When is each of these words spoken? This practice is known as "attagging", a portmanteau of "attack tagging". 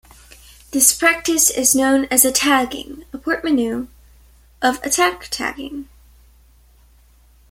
This 0.71 0.97
practice 0.97 1.51
is 1.51 1.75
known 1.75 2.05
as 2.05 2.23
"attagging", 2.25 3.05
a 3.13 3.19
portmanteau 3.19 3.87
of 4.59 4.81
"attack 4.83 5.27
tagging". 5.29 5.89